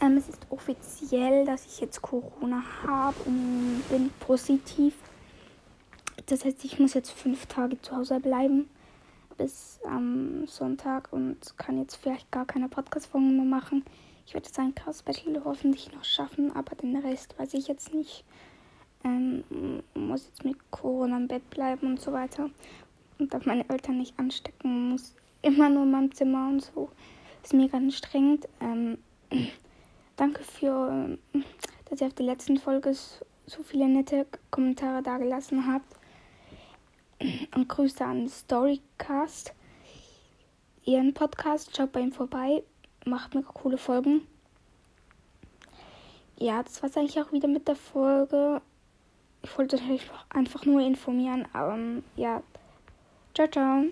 [0.00, 4.94] Ähm, es ist offiziell, dass ich jetzt Corona habe und bin positiv.
[6.26, 8.68] Das heißt, ich muss jetzt fünf Tage zu Hause bleiben
[9.40, 13.84] bis am Sonntag und kann jetzt vielleicht gar keine Podcast-Folgen mehr machen.
[14.26, 18.22] Ich werde sein Chaos Battle hoffentlich noch schaffen, aber den Rest weiß ich jetzt nicht.
[19.02, 19.42] Ähm,
[19.94, 22.50] muss jetzt mit Corona im Bett bleiben und so weiter.
[23.18, 26.90] Und darf meine Eltern nicht anstecken, muss immer nur in meinem Zimmer und so.
[27.42, 28.46] Ist mega anstrengend.
[28.60, 28.98] Ähm,
[30.20, 31.18] danke für,
[31.86, 32.94] dass ihr auf die letzten Folge
[33.46, 35.96] so viele nette Kommentare da gelassen habt.
[37.54, 39.54] Und Grüße an Storycast.
[40.84, 42.62] Ihren Podcast, schaut bei ihm vorbei.
[43.06, 44.26] Macht mega coole Folgen.
[46.38, 48.60] Ja, das war es eigentlich auch wieder mit der Folge.
[49.42, 51.46] Ich wollte euch einfach nur informieren.
[51.52, 51.78] Aber
[52.16, 52.42] ja,
[53.34, 53.84] ciao, ciao.